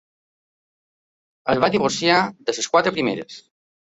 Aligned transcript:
Es 1.53 1.61
va 1.65 1.69
divorciar 1.77 2.17
de 2.47 2.57
les 2.61 2.71
quatre 2.75 2.97
primeres. 2.99 3.37